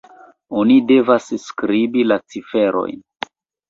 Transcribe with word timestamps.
Oni 0.61 0.77
devas 0.93 1.29
skribi 1.45 2.09
la 2.11 2.21
ciferojn 2.27 3.09